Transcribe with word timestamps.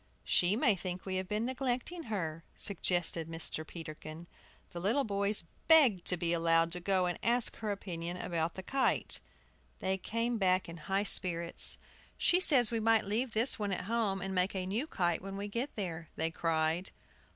"She 0.23 0.55
may 0.55 0.73
think 0.73 1.05
we 1.05 1.17
have 1.17 1.27
been 1.27 1.45
neglecting 1.45 2.05
her," 2.05 2.43
suggested 2.55 3.29
Mr. 3.29 3.63
Peterkin. 3.67 4.25
The 4.71 4.79
little 4.79 5.03
boys 5.03 5.43
begged 5.67 6.05
to 6.05 6.17
be 6.17 6.33
allowed 6.33 6.71
to 6.71 6.79
go 6.79 7.05
and 7.05 7.19
ask 7.21 7.57
her 7.57 7.71
opinion 7.71 8.17
about 8.17 8.55
the 8.55 8.63
kite. 8.63 9.19
They 9.77 9.99
came 9.99 10.39
back 10.39 10.67
in 10.67 10.77
high 10.77 11.03
spirits. 11.03 11.77
"She 12.17 12.39
says 12.39 12.71
we 12.71 12.79
might 12.79 13.05
leave 13.05 13.33
this 13.35 13.59
one 13.59 13.71
at 13.71 13.81
home, 13.85 14.21
and 14.23 14.33
make 14.33 14.55
a 14.55 14.65
new 14.65 14.87
kite 14.87 15.21
when 15.21 15.37
we 15.37 15.47
get 15.47 15.75
there," 15.75 16.09
they 16.15 16.31
cried. 16.31 16.89